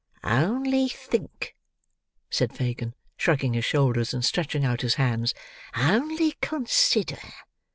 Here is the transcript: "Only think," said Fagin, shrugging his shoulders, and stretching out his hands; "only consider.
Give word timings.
"Only 0.23 0.89
think," 0.89 1.55
said 2.31 2.57
Fagin, 2.57 2.95
shrugging 3.17 3.53
his 3.53 3.65
shoulders, 3.65 4.15
and 4.15 4.25
stretching 4.25 4.65
out 4.65 4.81
his 4.81 4.95
hands; 4.95 5.35
"only 5.75 6.31
consider. 6.41 7.19